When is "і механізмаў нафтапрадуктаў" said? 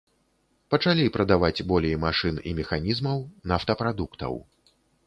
2.53-4.33